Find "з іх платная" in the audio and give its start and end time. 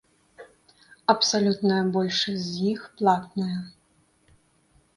2.47-3.59